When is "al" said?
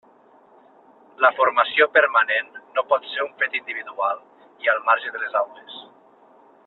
4.75-4.83